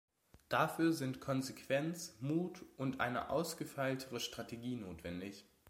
Dafür 0.49 0.93
sind 0.93 1.19
Konsequenz, 1.21 2.17
Mut 2.21 2.65
und 2.77 2.99
eine 2.99 3.29
ausgefeiltere 3.29 4.19
Strategie 4.19 4.75
notwendig. 4.75 5.45